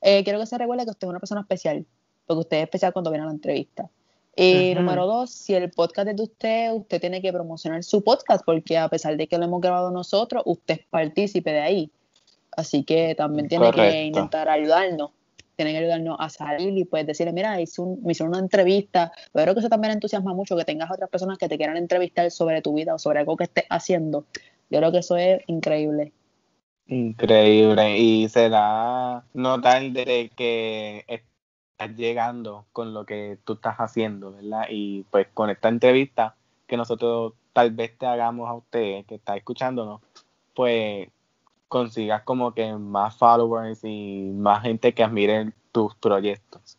quiero 0.00 0.38
que 0.38 0.46
se 0.46 0.56
recuerde 0.56 0.84
que 0.84 0.90
usted 0.90 1.08
es 1.08 1.10
una 1.10 1.18
persona 1.18 1.40
especial, 1.40 1.84
porque 2.26 2.40
usted 2.40 2.56
es 2.58 2.62
especial 2.62 2.92
cuando 2.92 3.10
viene 3.10 3.24
a 3.24 3.26
la 3.26 3.32
entrevista. 3.32 3.90
Y 4.42 4.74
número 4.74 5.06
dos, 5.06 5.30
si 5.30 5.54
el 5.54 5.70
podcast 5.70 6.08
es 6.08 6.16
de 6.16 6.22
usted, 6.22 6.72
usted 6.72 6.98
tiene 6.98 7.20
que 7.20 7.30
promocionar 7.30 7.84
su 7.84 8.02
podcast, 8.02 8.42
porque 8.44 8.78
a 8.78 8.88
pesar 8.88 9.18
de 9.18 9.26
que 9.26 9.36
lo 9.36 9.44
hemos 9.44 9.60
grabado 9.60 9.90
nosotros, 9.90 10.42
usted 10.46 10.80
es 10.80 10.86
partícipe 10.88 11.50
de 11.50 11.60
ahí. 11.60 11.90
Así 12.56 12.82
que 12.82 13.14
también 13.14 13.48
tiene 13.48 13.70
que 13.70 14.04
intentar 14.04 14.48
ayudarnos. 14.48 15.10
Tiene 15.56 15.72
que 15.72 15.78
ayudarnos 15.78 16.16
a 16.18 16.30
salir 16.30 16.76
y 16.78 16.84
pues 16.84 17.06
decirle, 17.06 17.34
mira, 17.34 17.60
hice 17.60 17.82
me 18.02 18.12
hicieron 18.12 18.34
una 18.34 18.42
entrevista. 18.42 19.12
Pero 19.32 19.44
creo 19.44 19.54
que 19.56 19.60
eso 19.60 19.68
también 19.68 19.92
entusiasma 19.92 20.32
mucho, 20.32 20.56
que 20.56 20.64
tengas 20.64 20.90
otras 20.90 21.10
personas 21.10 21.36
que 21.36 21.46
te 21.46 21.58
quieran 21.58 21.76
entrevistar 21.76 22.30
sobre 22.30 22.62
tu 22.62 22.72
vida 22.72 22.94
o 22.94 22.98
sobre 22.98 23.18
algo 23.18 23.36
que 23.36 23.44
estés 23.44 23.64
haciendo. 23.68 24.24
Yo 24.70 24.78
creo 24.78 24.90
que 24.90 24.98
eso 24.98 25.18
es 25.18 25.42
increíble. 25.48 26.12
Increíble. 26.86 27.98
Y 27.98 28.28
se 28.30 28.48
da 28.48 29.22
notar 29.34 29.82
de 29.82 30.30
que 30.34 31.04
llegando 31.86 32.66
con 32.72 32.94
lo 32.94 33.04
que 33.04 33.38
tú 33.44 33.54
estás 33.54 33.76
haciendo, 33.76 34.32
¿verdad? 34.32 34.66
Y 34.70 35.04
pues 35.10 35.28
con 35.32 35.50
esta 35.50 35.68
entrevista 35.68 36.34
que 36.66 36.76
nosotros 36.76 37.34
tal 37.52 37.72
vez 37.72 37.96
te 37.98 38.06
hagamos 38.06 38.48
a 38.48 38.54
usted 38.54 39.04
que 39.06 39.16
está 39.16 39.36
escuchándonos, 39.36 40.00
pues 40.54 41.08
consigas 41.68 42.22
como 42.22 42.52
que 42.52 42.72
más 42.74 43.16
followers 43.16 43.80
y 43.84 44.30
más 44.34 44.62
gente 44.62 44.92
que 44.92 45.04
admire 45.04 45.52
tus 45.72 45.94
proyectos. 45.94 46.78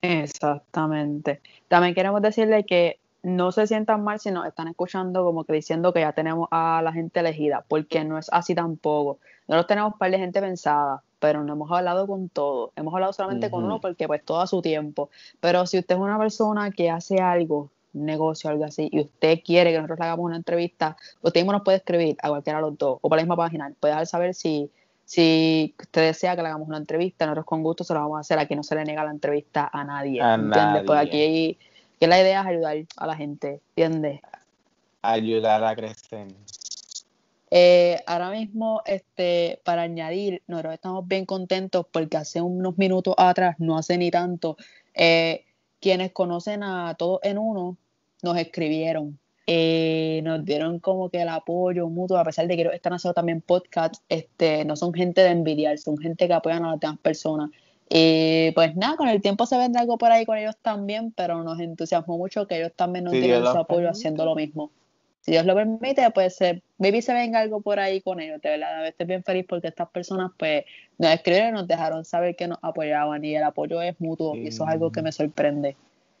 Exactamente. 0.00 1.40
También 1.66 1.94
queremos 1.94 2.22
decirle 2.22 2.64
que 2.64 3.00
no 3.22 3.52
se 3.52 3.66
sientan 3.66 4.04
mal 4.04 4.20
si 4.20 4.30
nos 4.30 4.46
están 4.46 4.68
escuchando 4.68 5.24
como 5.24 5.44
que 5.44 5.52
diciendo 5.52 5.92
que 5.92 6.00
ya 6.00 6.12
tenemos 6.12 6.48
a 6.50 6.80
la 6.82 6.92
gente 6.92 7.20
elegida, 7.20 7.64
porque 7.66 8.04
no 8.04 8.18
es 8.18 8.28
así 8.32 8.54
tampoco. 8.54 9.18
Nosotros 9.48 9.66
tenemos 9.66 9.92
un 9.92 9.98
par 9.98 10.10
de 10.10 10.18
gente 10.18 10.40
pensada, 10.40 11.02
pero 11.18 11.42
no 11.42 11.54
hemos 11.54 11.70
hablado 11.72 12.06
con 12.06 12.28
todo. 12.28 12.72
Hemos 12.76 12.94
hablado 12.94 13.12
solamente 13.12 13.50
con 13.50 13.64
uno 13.64 13.80
porque 13.80 14.06
pues 14.06 14.24
todo 14.24 14.40
a 14.40 14.46
su 14.46 14.62
tiempo. 14.62 15.10
Pero 15.40 15.66
si 15.66 15.78
usted 15.78 15.96
es 15.96 16.00
una 16.00 16.18
persona 16.18 16.70
que 16.70 16.90
hace 16.90 17.20
algo, 17.20 17.70
un 17.94 18.04
negocio, 18.04 18.50
algo 18.50 18.64
así, 18.64 18.88
y 18.92 19.00
usted 19.00 19.40
quiere 19.44 19.70
que 19.70 19.76
nosotros 19.76 19.98
le 19.98 20.04
hagamos 20.04 20.26
una 20.26 20.36
entrevista, 20.36 20.96
usted 21.22 21.40
mismo 21.40 21.52
nos 21.52 21.62
puede 21.62 21.78
escribir 21.78 22.16
a 22.22 22.28
cualquiera 22.28 22.58
de 22.58 22.66
los 22.66 22.78
dos 22.78 22.98
o 23.00 23.08
por 23.08 23.16
la 23.16 23.22
misma 23.22 23.36
página. 23.36 23.72
Puede 23.80 23.94
dejar 23.94 24.06
saber 24.06 24.34
si, 24.34 24.70
si 25.04 25.74
usted 25.80 26.02
desea 26.02 26.36
que 26.36 26.42
le 26.42 26.48
hagamos 26.48 26.68
una 26.68 26.78
entrevista, 26.78 27.26
nosotros 27.26 27.46
con 27.46 27.62
gusto 27.62 27.84
se 27.84 27.94
lo 27.94 28.00
vamos 28.00 28.18
a 28.18 28.20
hacer. 28.20 28.38
Aquí 28.38 28.54
no 28.54 28.62
se 28.62 28.76
le 28.76 28.84
niega 28.84 29.02
la 29.02 29.10
entrevista 29.10 29.68
a 29.72 29.82
nadie. 29.82 30.20
A 30.20 30.36
Pues 30.86 31.00
aquí 31.00 31.58
que 31.98 32.06
la 32.06 32.20
idea 32.20 32.40
es 32.40 32.46
ayudar 32.46 32.76
a 32.96 33.06
la 33.06 33.16
gente, 33.16 33.60
¿entiendes? 33.76 34.20
Ayudar 35.02 35.64
a 35.64 35.74
crecer. 35.74 36.28
Eh, 37.50 37.98
ahora 38.06 38.30
mismo, 38.30 38.82
este, 38.84 39.60
para 39.64 39.82
añadir, 39.82 40.42
nosotros 40.46 40.74
estamos 40.74 41.08
bien 41.08 41.24
contentos 41.24 41.86
porque 41.90 42.16
hace 42.16 42.42
unos 42.42 42.76
minutos 42.76 43.14
atrás, 43.16 43.56
no 43.58 43.78
hace 43.78 43.96
ni 43.96 44.10
tanto, 44.10 44.56
eh, 44.94 45.44
quienes 45.80 46.12
conocen 46.12 46.62
a 46.62 46.94
todos 46.94 47.20
en 47.22 47.38
uno 47.38 47.76
nos 48.22 48.36
escribieron. 48.36 49.18
Eh, 49.46 50.20
nos 50.24 50.44
dieron 50.44 50.78
como 50.78 51.08
que 51.08 51.22
el 51.22 51.28
apoyo 51.30 51.88
mutuo, 51.88 52.18
a 52.18 52.24
pesar 52.24 52.46
de 52.46 52.56
que 52.56 52.62
están 52.74 52.92
haciendo 52.92 53.14
también 53.14 53.40
podcasts, 53.40 54.02
este, 54.10 54.66
no 54.66 54.76
son 54.76 54.92
gente 54.92 55.22
de 55.22 55.30
envidiar, 55.30 55.78
son 55.78 55.96
gente 55.96 56.26
que 56.26 56.34
apoyan 56.34 56.66
a 56.66 56.72
las 56.72 56.80
demás 56.80 56.98
personas. 56.98 57.50
Y 57.90 58.50
pues 58.52 58.76
nada, 58.76 58.96
con 58.96 59.08
el 59.08 59.22
tiempo 59.22 59.46
se 59.46 59.56
vendrá 59.56 59.80
algo 59.80 59.96
por 59.96 60.12
ahí 60.12 60.26
con 60.26 60.36
ellos 60.36 60.56
también, 60.60 61.12
pero 61.12 61.42
nos 61.42 61.58
entusiasmó 61.58 62.18
mucho 62.18 62.46
que 62.46 62.58
ellos 62.58 62.72
también 62.76 63.06
nos 63.06 63.14
dieran 63.14 63.44
su 63.44 63.58
apoyo 63.58 63.88
haciendo 63.88 64.24
lo 64.24 64.34
mismo. 64.34 64.70
Si 65.20 65.32
Dios 65.32 65.44
lo 65.46 65.54
permite, 65.54 66.10
pues 66.10 66.38
maybe 66.78 67.02
se 67.02 67.12
venga 67.12 67.40
algo 67.40 67.60
por 67.60 67.78
ahí 67.78 68.00
con 68.00 68.20
ellos, 68.20 68.40
de 68.42 68.50
verdad. 68.50 68.86
Estoy 68.86 69.06
bien 69.06 69.24
feliz 69.24 69.46
porque 69.48 69.68
estas 69.68 69.88
personas 69.88 70.32
pues 70.38 70.64
nos 70.98 71.12
escribieron 71.12 71.50
y 71.50 71.52
nos 71.52 71.68
dejaron 71.68 72.04
saber 72.04 72.36
que 72.36 72.46
nos 72.46 72.58
apoyaban 72.62 73.24
y 73.24 73.34
el 73.34 73.42
apoyo 73.42 73.80
es 73.82 73.98
mutuo 74.00 74.34
y 74.36 74.48
eso 74.48 74.64
es 74.64 74.70
algo 74.70 74.92
que 74.92 75.02
me 75.02 75.12
sorprende. 75.12 75.76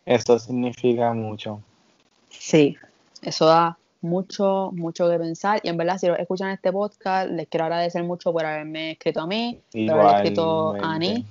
Eso 0.06 0.38
significa 0.38 1.12
mucho. 1.12 1.60
Sí, 2.30 2.76
eso 3.22 3.46
da 3.46 3.76
mucho, 4.00 4.70
mucho 4.72 5.08
que 5.08 5.18
pensar. 5.18 5.60
Y 5.62 5.68
en 5.68 5.76
verdad, 5.76 5.98
si 5.98 6.06
escuchan 6.06 6.50
este 6.50 6.72
podcast, 6.72 7.30
les 7.30 7.46
quiero 7.48 7.64
agradecer 7.64 8.02
mucho 8.04 8.32
por 8.32 8.44
haberme 8.44 8.92
escrito 8.92 9.20
a 9.20 9.26
mí, 9.26 9.60
por 9.72 10.00
haber 10.00 10.16
escrito 10.16 10.74
a 10.74 10.94
Ani, 10.94 11.26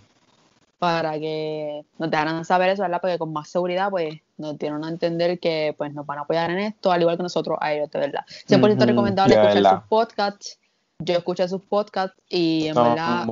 para 0.79 1.19
que 1.19 1.85
nos 1.97 2.11
dejaran 2.11 2.45
saber 2.45 2.69
eso, 2.69 2.83
¿verdad? 2.83 3.01
Porque 3.01 3.17
con 3.17 3.33
más 3.33 3.49
seguridad, 3.49 3.89
pues, 3.89 4.19
nos 4.37 4.57
dieron 4.57 4.83
a 4.85 4.89
entender 4.89 5.39
que, 5.39 5.73
pues, 5.77 5.93
nos 5.93 6.05
van 6.05 6.19
a 6.19 6.21
apoyar 6.21 6.51
en 6.51 6.59
esto, 6.59 6.91
al 6.91 7.01
igual 7.01 7.17
que 7.17 7.23
nosotros 7.23 7.57
a 7.59 7.73
ellos, 7.73 7.89
de 7.91 7.99
verdad. 7.99 8.25
100% 8.47 8.85
recomendable 8.85 9.35
escuchar 9.35 9.79
sus 9.79 9.87
podcasts. 9.89 10.59
Yo 10.99 11.17
escuché 11.17 11.47
sus 11.47 11.61
podcasts 11.61 12.15
y 12.29 12.67
en 12.67 12.75
verdad... 12.75 13.27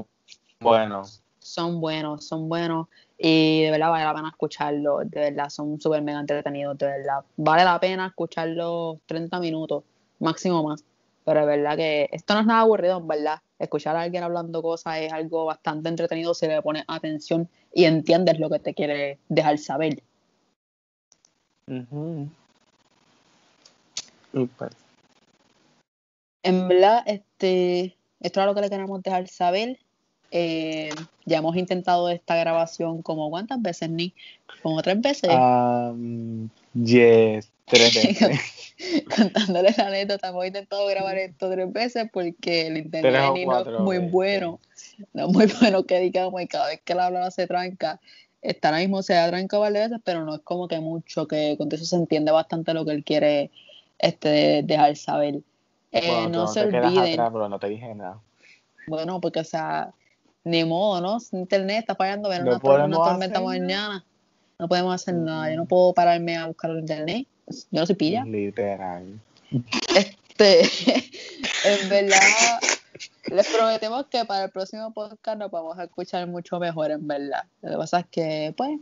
Buenos. 0.60 1.22
Son 1.40 1.80
buenos, 1.80 2.26
son 2.26 2.50
buenos. 2.50 2.88
Y 3.18 3.64
de 3.64 3.72
verdad 3.72 3.92
vale 3.92 4.04
la 4.04 4.14
pena 4.14 4.30
escucharlo, 4.30 5.00
de 5.00 5.20
verdad, 5.20 5.50
son 5.50 5.80
súper 5.80 6.02
mega 6.02 6.20
entretenidos, 6.20 6.78
de 6.78 6.88
verdad. 6.88 7.20
Vale 7.38 7.64
la 7.64 7.80
pena 7.80 8.08
escucharlos 8.08 9.00
30 9.06 9.40
minutos, 9.40 9.84
máximo 10.20 10.64
más. 10.64 10.84
Pero 11.24 11.40
de 11.42 11.46
verdad 11.46 11.78
que 11.78 12.10
esto 12.12 12.34
no 12.34 12.42
es 12.42 12.46
nada 12.46 12.62
aburrido, 12.62 12.98
en 12.98 13.08
verdad. 13.08 13.40
Escuchar 13.58 13.96
a 13.96 14.02
alguien 14.02 14.24
hablando 14.24 14.62
cosas 14.62 14.98
es 15.00 15.14
algo 15.14 15.46
bastante 15.46 15.90
entretenido 15.90 16.34
si 16.34 16.48
le 16.48 16.62
pones 16.62 16.84
atención 16.88 17.50
y 17.74 17.86
entiendes 17.86 18.40
lo 18.40 18.50
que 18.50 18.60
te 18.60 18.74
quiere 18.74 19.20
dejar 19.30 19.58
saber. 19.58 20.04
En 26.44 26.68
verdad, 26.68 27.04
este, 27.06 27.96
esto 28.20 28.40
es 28.40 28.46
lo 28.46 28.56
que 28.56 28.62
le 28.62 28.70
queremos 28.70 29.02
dejar 29.02 29.28
saber. 29.28 29.80
Eh, 30.32 30.90
ya 31.26 31.38
hemos 31.38 31.56
intentado 31.56 32.10
esta 32.10 32.36
grabación 32.36 33.02
como 33.02 33.30
cuántas 33.30 33.62
veces, 33.62 33.90
ni 33.90 34.14
como 34.62 34.82
tres 34.82 35.02
veces. 35.02 35.30
Um, 35.32 36.50
yes, 36.74 37.52
tres 37.66 37.94
veces. 37.94 38.40
Contándole 39.16 39.74
la 39.78 39.88
anécdota, 39.88 40.30
hemos 40.30 40.46
intentado 40.46 40.86
grabar 40.88 41.18
esto 41.18 41.50
tres 41.50 41.72
veces 41.72 42.10
porque 42.12 42.68
el 42.68 42.78
internet 42.78 43.14
no 43.46 43.60
es 43.60 43.80
muy 43.80 44.00
bueno, 44.00 44.60
no 45.14 45.28
es 45.28 45.34
muy 45.34 45.46
bueno 45.62 45.86
que 45.86 46.00
digamos 46.00 46.42
y 46.42 46.48
cada 46.48 46.68
vez 46.68 46.82
que 46.84 46.96
la 46.96 47.08
hablaba 47.08 47.32
se 47.32 47.48
tranca. 47.48 48.00
Está 48.42 48.68
ahora 48.70 48.82
mismo 48.82 49.02
se 49.02 49.18
ha 49.18 49.28
trancado 49.28 49.62
varias 49.62 49.90
veces, 49.90 50.02
pero 50.06 50.24
no 50.24 50.36
es 50.36 50.42
como 50.42 50.68
que 50.68 50.80
mucho, 50.80 51.28
que 51.28 51.56
con 51.58 51.72
eso 51.72 51.86
se 51.86 51.96
entiende 51.96 52.32
bastante 52.32 52.74
lo 52.76 52.86
que 52.86 52.92
él 52.92 53.04
quiere 53.04 53.50
este, 53.98 54.62
dejar 54.64 54.96
saber. 54.98 55.40
Eh, 55.92 56.28
no, 56.30 56.48
se 56.48 56.62
olviden. 56.62 57.16
pero 57.16 57.50
no 57.50 57.58
te 57.58 57.70
dije 57.70 57.96
nada. 57.96 58.20
Bueno, 58.88 59.20
porque 59.20 59.40
o 59.40 59.44
sea, 59.44 59.94
ni 60.46 60.64
modo, 60.64 61.02
¿no? 61.02 61.18
Internet 61.38 61.80
está 61.80 61.96
fallando, 61.96 62.30
pero 62.30 62.88
no 62.88 62.98
una, 62.98 63.10
tormenta 63.10 63.42
mañana. 63.42 64.06
No 64.58 64.70
podemos 64.70 64.96
hacer 64.96 65.16
nada. 65.16 65.50
Yo 65.50 65.58
no 65.58 65.66
puedo 65.66 65.94
pararme 65.94 66.38
a 66.38 66.46
buscar 66.48 66.72
el 66.72 66.80
internet. 66.80 67.28
Yo 67.72 67.82
no 67.82 67.86
soy 67.86 67.96
pilla. 67.96 68.24
Literal. 68.24 69.20
Este, 69.96 70.62
en 71.66 71.90
verdad, 71.90 72.20
les 73.26 73.48
prometemos 73.48 74.06
que 74.06 74.24
para 74.24 74.46
el 74.46 74.52
próximo 74.52 74.94
podcast 74.94 75.40
nos 75.40 75.52
vamos 75.52 75.78
a 75.78 75.84
escuchar 75.86 76.28
mucho 76.28 76.60
mejor, 76.60 76.92
en 76.92 77.08
verdad. 77.08 77.44
Lo 77.62 77.72
que 77.72 77.78
pasa 77.78 78.00
es 78.00 78.06
que, 78.08 78.54
pues, 78.56 78.80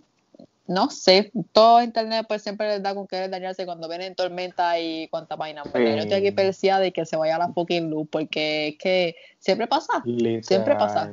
no 0.67 0.89
sé, 0.89 1.31
todo 1.51 1.83
internet 1.83 2.25
pues 2.27 2.41
siempre 2.41 2.67
les 2.67 2.81
da 2.81 2.95
con 2.95 3.05
querer 3.05 3.29
dañarse 3.29 3.65
cuando 3.65 3.89
vienen 3.89 4.15
tormenta 4.15 4.79
y 4.79 5.07
cuánta 5.09 5.35
vaina. 5.35 5.63
Yo 5.73 5.79
estoy 5.79 6.13
aquí 6.13 6.31
perseada 6.31 6.79
de 6.79 6.93
que 6.93 7.05
se 7.05 7.17
vaya 7.17 7.37
la 7.37 7.49
fucking 7.49 7.89
luz, 7.89 8.07
porque 8.09 8.69
es 8.69 8.77
que 8.77 9.15
siempre 9.39 9.67
pasa. 9.67 10.03
Siempre 10.41 10.75
pasa. 10.75 11.11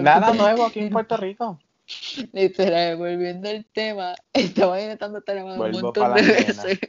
Nada, 0.00 0.32
nuevo 0.34 0.66
aquí 0.66 0.80
en 0.80 0.90
Puerto 0.90 1.16
Rico. 1.16 1.58
Literal, 2.32 2.96
volviendo 2.96 3.48
al 3.48 3.64
tema, 3.66 4.14
estaba 4.32 4.80
intentando 4.80 5.18
estar 5.18 5.36
un 5.42 5.56
montón 5.56 6.14
de 6.14 6.22
veces. 6.22 6.80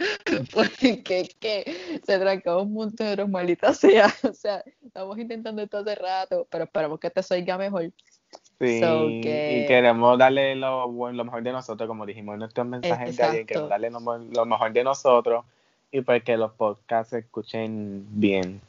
Porque 0.54 1.02
que 1.02 2.00
se 2.04 2.18
trancó 2.18 2.62
un 2.62 2.72
montón 2.72 3.08
de 3.08 3.16
los 3.16 3.28
malditos 3.28 3.76
sea. 3.76 4.06
O 4.28 4.32
sea, 4.32 4.64
estamos 4.84 5.18
intentando 5.18 5.62
esto 5.62 5.78
hace 5.78 5.94
rato, 5.94 6.46
pero 6.50 6.64
esperamos 6.64 6.98
que 7.00 7.10
te 7.10 7.22
salga 7.22 7.58
mejor. 7.58 7.90
Sí, 8.60 8.80
y 8.82 9.66
queremos 9.66 10.18
darle 10.18 10.54
lo, 10.54 10.86
lo 10.86 11.24
mejor 11.24 11.42
de 11.42 11.52
nosotros, 11.52 11.88
como 11.88 12.04
dijimos 12.04 12.34
en 12.34 12.40
nuestros 12.40 12.66
mensajes 12.66 13.16
de 13.16 13.22
ayer, 13.22 13.46
queremos 13.46 13.70
darle 13.70 13.90
lo, 13.90 14.00
lo, 14.00 14.46
mejor 14.46 14.72
de 14.72 14.84
nosotros 14.84 15.44
y 15.90 16.02
para 16.02 16.20
que 16.20 16.36
los 16.36 16.52
podcasts 16.52 17.10
se 17.10 17.18
escuchen 17.20 18.06
bien. 18.10 18.60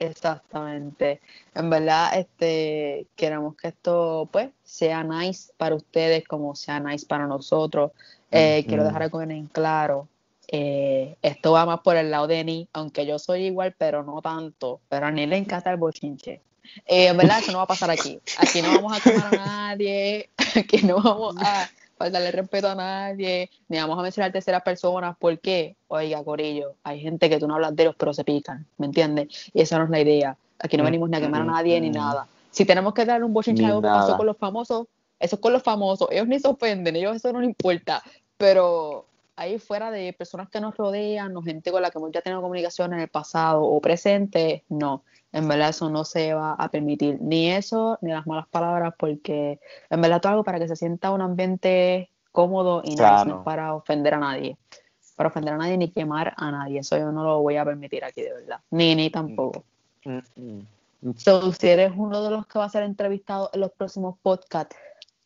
Exactamente. 0.00 1.20
En 1.54 1.68
verdad, 1.68 2.18
este, 2.18 3.06
queremos 3.16 3.54
que 3.54 3.68
esto, 3.68 4.28
pues, 4.32 4.48
sea 4.64 5.04
nice 5.04 5.52
para 5.58 5.74
ustedes 5.74 6.26
como 6.26 6.56
sea 6.56 6.80
nice 6.80 7.06
para 7.06 7.26
nosotros. 7.26 7.92
Eh, 8.30 8.64
quiero 8.66 8.82
dejar 8.82 9.02
algo 9.02 9.20
en 9.20 9.46
claro. 9.48 10.08
Eh, 10.48 11.16
esto 11.20 11.52
va 11.52 11.66
más 11.66 11.80
por 11.80 11.96
el 11.96 12.10
lado 12.10 12.26
de 12.26 12.42
Ni, 12.42 12.68
aunque 12.72 13.04
yo 13.04 13.18
soy 13.18 13.44
igual, 13.44 13.74
pero 13.76 14.02
no 14.02 14.22
tanto. 14.22 14.80
Pero 14.88 15.06
a 15.06 15.10
Ni 15.10 15.26
le 15.26 15.36
encanta 15.36 15.70
el 15.70 15.76
bochinche. 15.76 16.40
Eh, 16.86 17.08
en 17.08 17.16
verdad, 17.18 17.40
eso 17.40 17.52
no 17.52 17.58
va 17.58 17.64
a 17.64 17.68
pasar 17.68 17.90
aquí. 17.90 18.18
Aquí 18.38 18.62
no 18.62 18.68
vamos 18.74 18.96
a 18.96 19.00
quemar 19.00 19.34
a 19.34 19.36
nadie. 19.36 20.30
Aquí 20.56 20.82
no 20.82 20.96
vamos 20.96 21.36
a 21.38 21.68
faltarle 22.00 22.32
respeto 22.32 22.66
a 22.66 22.74
nadie, 22.74 23.50
ni 23.68 23.76
vamos 23.76 23.98
a 23.98 24.02
mencionar 24.02 24.32
terceras 24.32 24.62
personas. 24.62 25.14
¿Por 25.18 25.38
qué? 25.38 25.76
Oiga, 25.88 26.24
Corillo, 26.24 26.76
hay 26.82 26.98
gente 26.98 27.28
que 27.28 27.38
tú 27.38 27.46
no 27.46 27.56
hablas 27.56 27.76
de 27.76 27.82
ellos, 27.82 27.94
pero 27.98 28.14
se 28.14 28.24
pican, 28.24 28.66
¿me 28.78 28.86
entiendes? 28.86 29.50
Y 29.52 29.60
esa 29.60 29.76
no 29.76 29.84
es 29.84 29.90
la 29.90 30.00
idea. 30.00 30.36
Aquí 30.58 30.78
no 30.78 30.84
venimos 30.84 31.10
ni 31.10 31.18
a 31.18 31.20
quemar 31.20 31.42
a 31.42 31.44
nadie 31.44 31.78
ni 31.78 31.90
nada. 31.90 32.26
Si 32.50 32.64
tenemos 32.64 32.94
que 32.94 33.04
dar 33.04 33.22
un 33.22 33.34
bochinche 33.34 33.66
algo 33.66 33.82
que 33.82 33.88
pasó 33.88 34.16
con 34.16 34.24
los 34.24 34.38
famosos, 34.38 34.86
eso 35.18 35.36
es 35.36 35.42
con 35.42 35.52
los 35.52 35.62
famosos. 35.62 36.08
Ellos 36.10 36.26
ni 36.26 36.40
se 36.40 36.48
ofenden, 36.48 36.96
ellos 36.96 37.16
eso 37.16 37.34
no 37.34 37.40
les 37.40 37.50
importa. 37.50 38.02
Pero 38.38 39.04
ahí 39.40 39.58
fuera 39.58 39.90
de 39.90 40.12
personas 40.12 40.50
que 40.50 40.60
nos 40.60 40.76
rodean, 40.76 41.34
o 41.34 41.42
gente 41.42 41.72
con 41.72 41.80
la 41.80 41.90
que 41.90 41.96
hemos 41.96 42.12
ya 42.12 42.20
tenido 42.20 42.42
comunicación 42.42 42.92
en 42.92 43.00
el 43.00 43.08
pasado 43.08 43.62
o 43.62 43.80
presente, 43.80 44.64
no. 44.68 45.02
En 45.32 45.48
verdad 45.48 45.70
eso 45.70 45.88
no 45.88 46.04
se 46.04 46.34
va 46.34 46.52
a 46.52 46.70
permitir, 46.70 47.18
ni 47.22 47.50
eso, 47.50 47.98
ni 48.02 48.10
las 48.10 48.26
malas 48.26 48.46
palabras, 48.48 48.92
porque 48.98 49.58
en 49.88 50.00
verdad 50.00 50.20
todo 50.20 50.32
algo 50.32 50.44
para 50.44 50.58
que 50.58 50.68
se 50.68 50.76
sienta 50.76 51.10
un 51.10 51.22
ambiente 51.22 52.10
cómodo 52.32 52.82
y 52.84 52.94
no 52.96 53.42
para 53.42 53.74
ofender 53.74 54.12
a 54.14 54.18
nadie, 54.18 54.58
para 55.16 55.30
ofender 55.30 55.54
a 55.54 55.56
nadie 55.56 55.78
ni 55.78 55.90
quemar 55.90 56.34
a 56.36 56.50
nadie, 56.50 56.80
eso 56.80 56.98
yo 56.98 57.10
no 57.10 57.24
lo 57.24 57.40
voy 57.40 57.56
a 57.56 57.64
permitir 57.64 58.04
aquí 58.04 58.20
de 58.20 58.34
verdad, 58.34 58.60
ni 58.70 58.94
ni 58.94 59.08
tampoco. 59.08 59.64
Mm, 60.04 60.18
mm, 60.36 60.66
mm. 61.00 61.14
si 61.14 61.66
eres 61.66 61.92
uno 61.96 62.22
de 62.22 62.30
los 62.30 62.46
que 62.46 62.58
va 62.58 62.66
a 62.66 62.70
ser 62.70 62.82
entrevistado 62.82 63.48
en 63.54 63.60
los 63.60 63.70
próximos 63.72 64.18
podcasts, 64.20 64.76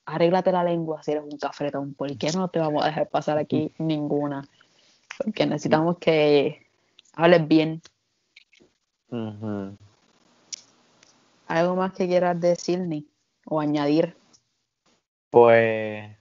arréglate 0.07 0.53
la 0.53 0.65
lengua 0.65 1.03
si 1.03 1.13
eres 1.13 1.25
un 1.25 1.39
cafretón, 1.39 1.95
porque 1.95 2.31
no 2.33 2.49
te 2.49 2.59
vamos 2.59 2.85
a 2.85 2.89
dejar 2.89 3.09
pasar 3.09 3.39
aquí 3.39 3.73
ninguna, 3.79 4.47
porque 5.19 5.47
necesitamos 5.47 5.99
que 5.99 6.67
hables 7.15 7.49
bien. 7.49 7.83
¿Algo 11.47 11.77
más 11.77 11.93
que 11.93 12.09
quieras 12.09 12.41
decir, 12.41 12.81
ni 12.81 13.07
o 13.47 13.61
añadir? 13.61 14.17
Pues 15.31 16.17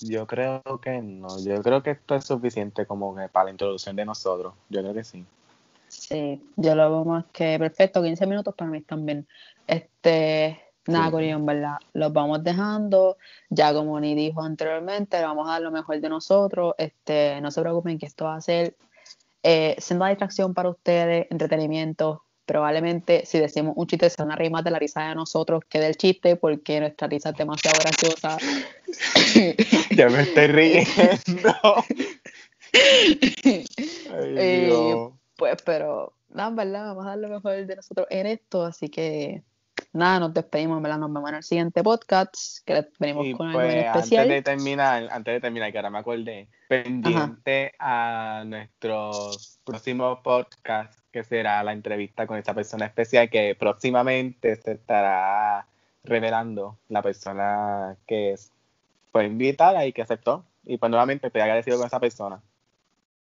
yo 0.00 0.26
creo 0.26 0.62
que 0.82 1.02
no. 1.02 1.28
Yo 1.44 1.62
creo 1.62 1.82
que 1.82 1.90
esto 1.90 2.14
es 2.14 2.24
suficiente 2.24 2.86
como 2.86 3.14
que 3.14 3.28
para 3.28 3.46
la 3.46 3.50
introducción 3.50 3.96
de 3.96 4.04
nosotros. 4.04 4.54
Yo 4.68 4.80
creo 4.80 4.94
que 4.94 5.04
sí. 5.04 5.24
Sí, 5.88 6.42
yo 6.56 6.74
lo 6.74 6.90
veo 6.90 7.04
más 7.04 7.24
que 7.32 7.58
perfecto. 7.58 8.02
15 8.02 8.26
minutos 8.26 8.54
para 8.54 8.70
mí 8.70 8.80
también. 8.82 9.26
Este, 9.66 10.60
nada, 10.86 11.18
sí. 11.18 11.24
en 11.26 11.46
verdad. 11.46 11.76
Los 11.92 12.12
vamos 12.12 12.42
dejando. 12.42 13.16
Ya 13.48 13.72
como 13.72 13.98
ni 14.00 14.14
dijo 14.14 14.42
anteriormente, 14.42 15.20
vamos 15.22 15.48
a 15.48 15.52
dar 15.52 15.62
lo 15.62 15.70
mejor 15.70 16.00
de 16.00 16.08
nosotros. 16.08 16.74
Este, 16.78 17.40
no 17.40 17.50
se 17.50 17.60
preocupen 17.60 17.98
que 17.98 18.06
esto 18.06 18.24
va 18.26 18.36
a 18.36 18.40
ser 18.40 18.76
eh, 19.42 19.76
siendo 19.78 20.04
distracción 20.04 20.52
para 20.52 20.68
ustedes, 20.68 21.26
entretenimiento, 21.30 22.24
probablemente 22.44 23.24
si 23.26 23.38
decimos 23.38 23.74
un 23.76 23.86
chiste 23.86 24.10
sea 24.10 24.24
una 24.24 24.36
rima 24.36 24.60
de 24.60 24.70
la 24.70 24.78
risa 24.78 25.08
de 25.08 25.14
nosotros 25.14 25.62
que 25.68 25.78
del 25.78 25.96
chiste 25.96 26.34
porque 26.34 26.80
nuestra 26.80 27.06
risa 27.08 27.30
es 27.30 27.36
demasiado 27.36 27.78
graciosa. 27.80 28.36
ya 29.96 30.08
me 30.08 30.22
estoy 30.22 30.46
riendo. 30.48 31.54
Eh, 34.12 34.70
pues, 35.36 35.56
pero, 35.64 36.12
nada, 36.28 36.50
verdad, 36.50 36.88
vamos 36.88 37.04
a 37.04 37.10
dar 37.10 37.18
lo 37.18 37.28
mejor 37.28 37.66
de 37.66 37.76
nosotros 37.76 38.06
en 38.10 38.26
esto, 38.26 38.64
así 38.64 38.88
que 38.88 39.42
nada, 39.92 40.20
nos 40.20 40.34
despedimos, 40.34 40.80
¿verdad? 40.82 40.98
Nos 40.98 41.12
vemos 41.12 41.30
en 41.30 41.36
el 41.36 41.42
siguiente 41.42 41.82
podcast, 41.82 42.64
que 42.64 42.86
venimos 42.98 43.36
con 43.36 43.48
algo 43.48 43.60
pues, 43.60 43.74
especial. 43.74 44.22
Antes 44.22 44.36
de 44.36 44.42
terminar, 44.42 45.08
antes 45.10 45.34
de 45.34 45.40
terminar, 45.40 45.72
que 45.72 45.78
ahora 45.78 45.90
me 45.90 45.98
acordé, 45.98 46.48
pendiente 46.68 47.72
a 47.78 48.44
nuestro 48.46 49.10
próximo 49.64 50.22
podcast, 50.22 50.98
que 51.10 51.24
será 51.24 51.62
la 51.64 51.72
entrevista 51.72 52.26
con 52.26 52.38
esa 52.38 52.54
persona 52.54 52.86
especial, 52.86 53.28
que 53.28 53.56
próximamente 53.58 54.56
se 54.56 54.72
estará 54.72 55.66
revelando 56.04 56.78
la 56.88 57.02
persona 57.02 57.96
que 58.06 58.36
fue 59.12 59.26
invitada 59.26 59.84
y 59.86 59.92
que 59.92 60.02
aceptó. 60.02 60.44
Y 60.64 60.78
pues 60.78 60.90
nuevamente 60.90 61.26
estoy 61.26 61.42
agradecido 61.42 61.78
con 61.78 61.86
esa 61.86 62.00
persona. 62.00 62.40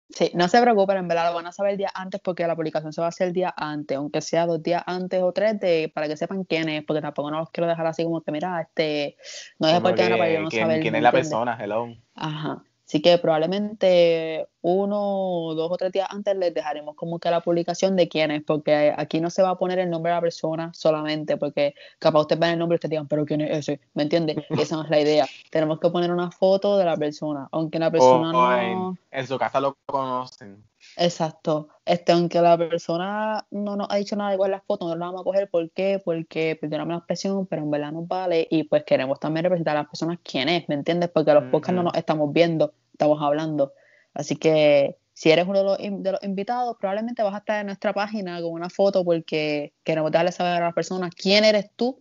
Sí, 0.09 0.31
no 0.35 0.47
se 0.47 0.61
preocupen, 0.61 0.99
en 0.99 1.09
verdad 1.09 1.31
lo 1.31 1.35
van 1.35 1.47
a 1.47 1.53
saber 1.53 1.73
el 1.73 1.79
día 1.79 1.91
antes 1.95 2.21
porque 2.23 2.47
la 2.47 2.55
publicación 2.55 2.93
se 2.93 3.01
va 3.01 3.07
a 3.07 3.09
hacer 3.09 3.29
el 3.29 3.33
día 3.33 3.55
antes, 3.57 3.97
aunque 3.97 4.21
sea 4.21 4.47
dos 4.47 4.63
días 4.63 4.83
antes 4.87 5.23
o 5.23 5.33
tres, 5.33 5.59
de, 5.59 5.91
para 5.95 6.07
que 6.07 6.19
sepan 6.19 6.45
quién 6.45 6.69
es, 6.69 6.85
porque 6.85 7.01
tampoco 7.01 7.31
no 7.31 7.39
los 7.39 7.51
quiero 7.51 7.67
dejar 7.67 7.87
así 7.87 8.05
como 8.05 8.21
que, 8.21 8.31
mira, 8.31 8.61
este, 8.61 9.17
no 9.59 9.69
es 9.69 9.81
por 9.81 9.95
para 9.95 10.29
yo 10.31 10.41
no 10.43 10.49
quién, 10.49 10.63
saber. 10.63 10.81
¿Quién 10.83 10.97
es 10.97 11.03
la 11.03 11.13
persona? 11.13 11.57
Hello. 11.59 11.95
Ajá. 12.15 12.63
Así 12.87 13.01
que 13.01 13.17
probablemente 13.19 14.49
uno, 14.61 15.55
dos 15.55 15.71
o 15.71 15.77
tres 15.77 15.93
días 15.93 16.09
antes 16.11 16.37
les 16.37 16.53
dejaremos 16.53 16.95
como 16.95 17.19
que 17.19 17.31
la 17.31 17.41
publicación 17.41 17.97
de 17.97 18.09
quién 18.09 18.31
es, 18.31 18.43
porque 18.43 18.93
aquí 18.97 19.21
no 19.21 19.31
se 19.31 19.43
va 19.43 19.51
a 19.51 19.59
poner 19.59 19.79
el 19.79 19.89
nombre 19.89 20.11
de 20.11 20.17
la 20.17 20.21
persona 20.21 20.71
solamente, 20.75 21.37
porque 21.37 21.75
capaz 21.99 22.21
ustedes 22.21 22.41
ven 22.41 22.51
el 22.51 22.59
nombre 22.59 22.75
y 22.75 22.77
ustedes 22.77 22.91
digan, 22.91 23.09
pero 23.09 23.25
quién 23.25 23.41
es 23.41 23.59
ese, 23.59 23.81
¿me 23.95 24.03
entiendes? 24.03 24.37
Y 24.51 24.61
esa 24.61 24.77
no 24.77 24.85
es 24.85 24.91
la 24.91 25.01
idea. 25.01 25.27
Tenemos 25.51 25.79
que 25.81 25.91
poner 25.91 26.11
una 26.11 26.31
foto 26.31 26.77
de 26.77 26.85
la 26.85 26.97
persona, 26.97 27.49
aunque 27.53 27.79
la 27.79 27.91
persona 27.91 28.33
no... 28.33 28.97
en 29.11 29.27
su 29.27 29.39
casa 29.39 29.61
lo 29.61 29.77
conocen. 29.87 30.63
Exacto. 30.97 31.69
Este, 31.85 32.13
aunque 32.13 32.41
la 32.41 32.57
persona 32.59 33.47
no 33.51 33.77
nos 33.77 33.89
ha 33.91 33.97
dicho 33.97 34.17
nada 34.17 34.35
igual 34.35 34.51
las 34.51 34.65
fotos, 34.65 34.89
no 34.89 34.97
las 34.97 35.09
vamos 35.09 35.23
a 35.23 35.25
coger. 35.25 35.51
¿Por 35.51 35.71
qué? 35.71 36.01
Porque, 36.05 36.57
perdóname 36.61 36.93
la 36.93 36.99
expresión, 36.99 37.47
pero 37.47 37.63
en 37.63 37.71
verdad 37.71 37.93
nos 37.93 38.07
vale. 38.07 38.47
Y 38.51 38.65
pues 38.65 38.85
queremos 38.85 39.19
también 39.19 39.45
representar 39.45 39.77
a 39.77 39.81
las 39.81 39.89
personas 39.89 40.19
quién 40.23 40.49
es, 40.49 40.69
¿me 40.69 40.75
entiendes? 40.75 41.11
Porque 41.11 41.33
los 41.33 41.45
podcasts 41.45 41.75
no 41.75 41.83
nos 41.83 41.95
estamos 41.95 42.33
viendo, 42.33 42.75
estamos 42.93 43.21
hablando. 43.23 43.73
Así 44.15 44.37
que 44.37 44.99
si 45.15 45.31
eres 45.31 45.47
uno 45.47 45.59
de 45.59 45.65
los, 45.65 46.03
de 46.03 46.13
los, 46.13 46.23
invitados, 46.23 46.77
probablemente 46.79 47.23
vas 47.23 47.35
a 47.35 47.39
estar 47.39 47.61
en 47.61 47.67
nuestra 47.67 47.93
página 47.93 48.41
con 48.41 48.53
una 48.53 48.71
foto 48.71 49.05
porque 49.05 49.73
queremos 49.85 50.11
darle 50.11 50.33
saber 50.33 50.63
a 50.63 50.67
las 50.67 50.75
personas 50.75 51.15
quién 51.15 51.45
eres 51.45 51.71
tú 51.77 52.01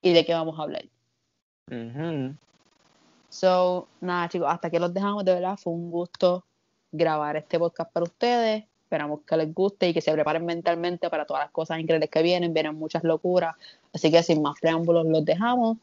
y 0.00 0.12
de 0.12 0.24
qué 0.24 0.34
vamos 0.34 0.58
a 0.58 0.62
hablar. 0.62 0.84
So, 3.28 3.88
nada, 4.00 4.28
chicos, 4.28 4.48
hasta 4.50 4.70
que 4.70 4.78
los 4.78 4.92
dejamos. 4.92 5.24
De 5.24 5.34
verdad, 5.34 5.56
fue 5.56 5.72
un 5.72 5.90
gusto 5.90 6.44
grabar 6.92 7.36
este 7.36 7.58
podcast 7.58 7.90
para 7.90 8.04
ustedes. 8.04 8.64
Esperamos 8.84 9.20
que 9.26 9.36
les 9.38 9.52
guste 9.54 9.88
y 9.88 9.94
que 9.94 10.02
se 10.02 10.12
preparen 10.12 10.44
mentalmente 10.44 11.08
para 11.08 11.24
todas 11.24 11.44
las 11.44 11.50
cosas 11.50 11.80
increíbles 11.80 12.10
que 12.10 12.22
vienen. 12.22 12.52
Vienen 12.52 12.74
muchas 12.74 13.02
locuras. 13.02 13.56
Así 13.92 14.10
que 14.10 14.22
sin 14.22 14.42
más 14.42 14.60
preámbulos 14.60 15.06
los 15.06 15.24
dejamos. 15.24 15.78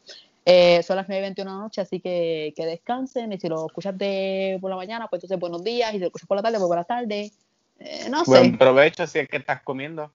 Eh, 0.45 0.81
son 0.83 0.95
las 0.95 1.07
9 1.07 1.19
y 1.19 1.21
21 1.23 1.51
de 1.51 1.57
la 1.57 1.63
noche, 1.63 1.81
así 1.81 1.99
que 1.99 2.53
que 2.55 2.65
descansen. 2.65 3.33
Y 3.33 3.39
si 3.39 3.49
lo 3.49 3.65
escuchas 3.65 3.97
de 3.97 4.57
por 4.61 4.69
la 4.69 4.75
mañana, 4.75 5.07
pues 5.07 5.19
entonces 5.23 5.39
buenos 5.39 5.63
días. 5.63 5.89
Y 5.91 5.93
si 5.93 5.99
lo 5.99 6.07
escuchas 6.07 6.27
por 6.27 6.37
la 6.37 6.43
tarde, 6.43 6.57
pues 6.57 6.67
buenas 6.67 6.87
tardes. 6.87 7.33
Eh, 7.79 8.07
no 8.09 8.23
sé. 8.23 8.31
Buen 8.31 8.57
provecho 8.57 9.07
si 9.07 9.19
es 9.19 9.27
que 9.27 9.37
estás 9.37 9.61
comiendo. 9.63 10.11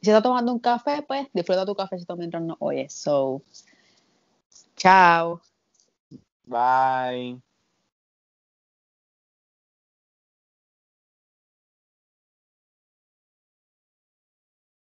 Si 0.00 0.10
estás 0.10 0.22
tomando 0.22 0.52
un 0.52 0.58
café, 0.58 1.02
pues 1.02 1.28
disfruta 1.32 1.64
tu 1.64 1.74
cafecito 1.74 2.16
mientras 2.16 2.42
no 2.42 2.56
oyes. 2.60 2.92
So, 2.92 3.42
chao. 4.76 5.40
Bye. 6.46 7.40